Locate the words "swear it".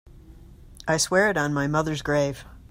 0.97-1.37